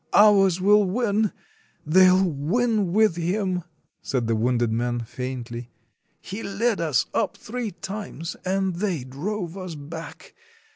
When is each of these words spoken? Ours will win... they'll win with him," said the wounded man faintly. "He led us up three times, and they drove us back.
Ours 0.15 0.59
will 0.59 0.83
win... 0.83 1.31
they'll 1.85 2.27
win 2.27 2.91
with 2.91 3.17
him," 3.17 3.63
said 4.01 4.25
the 4.25 4.35
wounded 4.35 4.71
man 4.71 5.01
faintly. 5.01 5.69
"He 6.19 6.41
led 6.41 6.81
us 6.81 7.05
up 7.13 7.37
three 7.37 7.69
times, 7.69 8.35
and 8.43 8.77
they 8.77 9.03
drove 9.03 9.55
us 9.55 9.75
back. 9.75 10.33